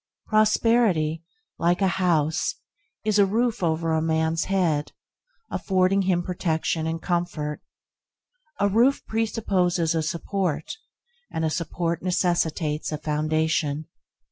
Prosperity, 0.25 1.21
like 1.59 1.79
a 1.79 1.87
house, 2.01 2.55
is 3.05 3.19
a 3.19 3.25
roof 3.27 3.61
over 3.61 3.91
a 3.93 4.01
man's 4.01 4.45
head, 4.45 4.93
affording 5.51 6.01
him 6.01 6.23
protection 6.23 6.87
and 6.87 6.99
comfort. 6.99 7.61
A 8.59 8.67
roof 8.67 9.05
presupposes 9.05 9.93
a 9.93 10.01
support, 10.01 10.73
and 11.29 11.45
a 11.45 11.51
support 11.51 12.01
necessitates 12.01 12.91
a 12.91 12.97
foundation. 12.97 13.89